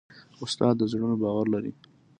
استاد 0.43 0.75
د 0.77 0.81
زړونو 0.91 1.15
باور 1.23 1.45
لري. 1.53 1.71